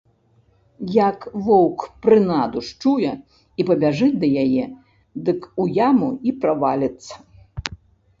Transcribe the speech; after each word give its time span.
Як 1.07 1.17
воўк 1.47 1.83
прынаду 2.05 2.59
счуе 2.69 3.11
і 3.63 3.65
пабяжыць 3.67 4.15
да 4.23 4.27
яе, 4.45 4.65
дык 5.29 5.39
у 5.65 5.67
яму 5.89 6.09
і 6.31 6.35
праваліцца. 6.47 7.13